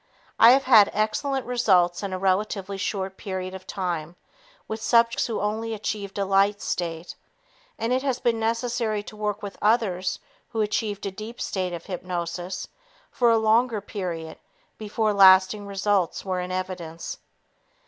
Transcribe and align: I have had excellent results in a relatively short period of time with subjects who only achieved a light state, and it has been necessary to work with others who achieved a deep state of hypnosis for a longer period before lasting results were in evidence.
I 0.39 0.49
have 0.53 0.63
had 0.63 0.89
excellent 0.93 1.45
results 1.45 2.01
in 2.01 2.11
a 2.11 2.17
relatively 2.17 2.75
short 2.77 3.17
period 3.17 3.53
of 3.53 3.67
time 3.67 4.15
with 4.67 4.81
subjects 4.81 5.27
who 5.27 5.39
only 5.39 5.75
achieved 5.75 6.17
a 6.17 6.25
light 6.25 6.59
state, 6.59 7.13
and 7.77 7.93
it 7.93 8.01
has 8.01 8.17
been 8.17 8.39
necessary 8.39 9.03
to 9.03 9.15
work 9.15 9.43
with 9.43 9.59
others 9.61 10.17
who 10.49 10.61
achieved 10.61 11.05
a 11.05 11.11
deep 11.11 11.39
state 11.39 11.71
of 11.71 11.85
hypnosis 11.85 12.67
for 13.11 13.29
a 13.29 13.37
longer 13.37 13.79
period 13.79 14.39
before 14.79 15.13
lasting 15.13 15.67
results 15.67 16.25
were 16.25 16.39
in 16.41 16.51
evidence. 16.51 17.19